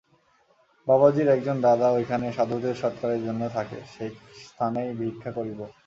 বাবাজীর 0.87 1.27
একজন 1.27 1.57
দাদা 1.61 1.87
ঐখানে 1.91 2.27
সাধুদের 2.31 2.75
সৎকারের 2.75 3.21
জন্য 3.25 3.41
থাকে, 3.49 3.79
সেই 3.93 4.11
স্থানেই 4.41 4.89
ভিক্ষা 4.93 5.31
করিব। 5.31 5.59